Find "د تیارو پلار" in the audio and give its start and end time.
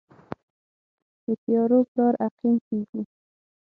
1.25-2.13